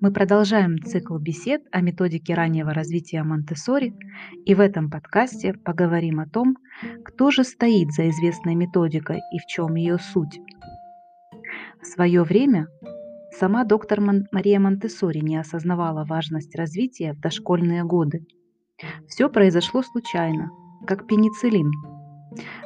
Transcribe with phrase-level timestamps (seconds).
[0.00, 3.96] Мы продолжаем цикл бесед о методике раннего развития Монтессори,
[4.44, 6.56] и в этом подкасте поговорим о том,
[7.04, 10.40] кто же стоит за известной методикой и в чем ее суть.
[11.82, 12.68] В свое время
[13.32, 18.24] сама доктор Мария Монтессори не осознавала важность развития в дошкольные годы.
[19.08, 20.48] Все произошло случайно,
[20.86, 21.72] как пенициллин.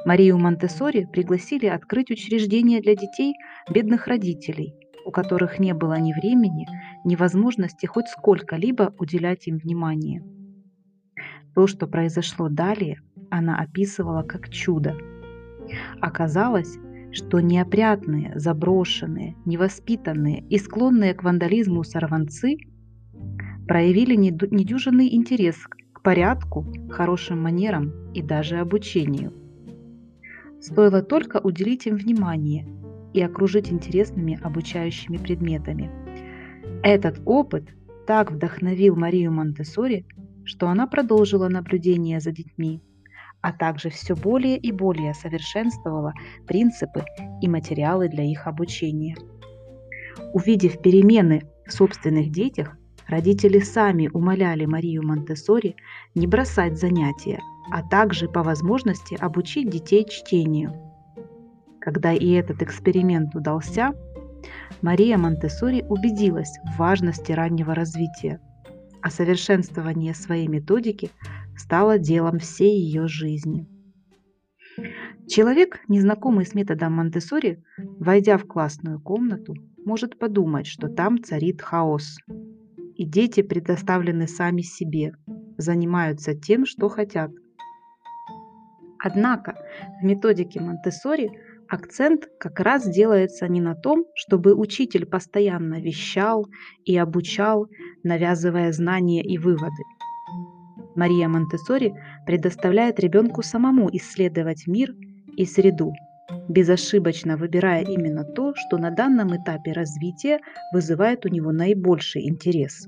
[0.04, 3.32] Марию Монтессори пригласили открыть учреждение для детей
[3.70, 6.66] бедных родителей– у которых не было ни времени,
[7.04, 10.22] ни возможности хоть сколько-либо уделять им внимание.
[11.54, 14.96] То, что произошло далее, она описывала как чудо.
[16.00, 16.78] Оказалось,
[17.12, 22.56] что неопрятные, заброшенные, невоспитанные и склонные к вандализму сорванцы
[23.66, 25.56] проявили недюжинный интерес
[25.92, 29.32] к порядку, хорошим манерам и даже обучению.
[30.60, 32.66] Стоило только уделить им внимание–
[33.12, 35.90] и окружить интересными обучающими предметами.
[36.82, 37.68] Этот опыт
[38.06, 40.06] так вдохновил Марию Монтессори,
[40.44, 42.82] что она продолжила наблюдение за детьми,
[43.40, 46.12] а также все более и более совершенствовала
[46.46, 47.04] принципы
[47.40, 49.16] и материалы для их обучения.
[50.32, 55.76] Увидев перемены в собственных детях, родители сами умоляли Марию Монтессори
[56.14, 57.40] не бросать занятия,
[57.70, 60.72] а также по возможности обучить детей чтению–
[61.82, 63.92] когда и этот эксперимент удался,
[64.82, 68.40] Мария Монтессори убедилась в важности раннего развития,
[69.02, 71.10] а совершенствование своей методики
[71.56, 73.66] стало делом всей ее жизни.
[75.28, 77.62] Человек, незнакомый с методом Монтессори,
[77.98, 82.16] войдя в классную комнату, может подумать, что там царит хаос,
[82.94, 85.14] и дети предоставлены сами себе,
[85.58, 87.32] занимаются тем, что хотят.
[89.04, 89.56] Однако
[90.00, 91.30] в методике Монтессори
[91.72, 96.46] Акцент как раз делается не на том, чтобы учитель постоянно вещал
[96.84, 97.66] и обучал,
[98.02, 99.82] навязывая знания и выводы.
[100.96, 101.94] Мария Монтессори
[102.26, 104.94] предоставляет ребенку самому исследовать мир
[105.38, 105.94] и среду,
[106.46, 110.40] безошибочно выбирая именно то, что на данном этапе развития
[110.74, 112.86] вызывает у него наибольший интерес.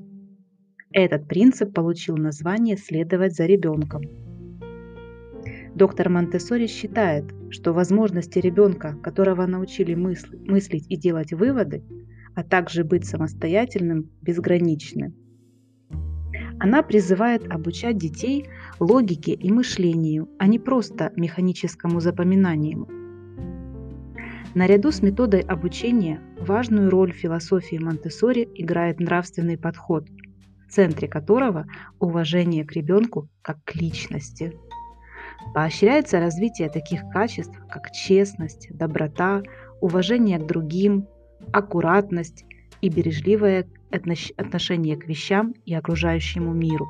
[0.93, 4.24] Этот принцип получил название «следовать за ребенком».
[5.75, 11.83] Доктор Монтессори считает, что возможности ребенка, которого научили мысли, мыслить и делать выводы,
[12.37, 15.12] а также быть самостоятельным, безграничны.
[16.61, 18.47] Она призывает обучать детей
[18.79, 22.87] логике и мышлению, а не просто механическому запоминанию.
[24.55, 30.06] Наряду с методой обучения важную роль в философии Монтессори играет нравственный подход,
[30.69, 31.67] в центре которого
[31.99, 34.53] уважение к ребенку как к личности–
[35.55, 39.43] Поощряется развитие таких качеств, как честность, доброта,
[39.81, 41.07] уважение к другим,
[41.53, 42.45] аккуратность
[42.81, 46.87] и бережливое отношение к вещам и окружающему миру.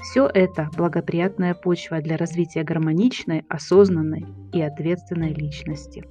[0.00, 6.04] Все это благоприятная почва для развития гармоничной, осознанной и ответственной личности.